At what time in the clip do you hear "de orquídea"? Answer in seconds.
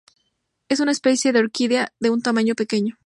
1.31-1.93